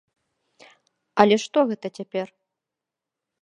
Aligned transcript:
Але 1.23 1.35
што 1.45 1.59
гэта 1.73 1.87
цяпер! 2.01 2.27